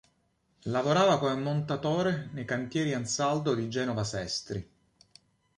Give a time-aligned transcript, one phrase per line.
[0.63, 4.67] Lavorava come montatore nei Cantieri Ansaldo di Genova Sestri.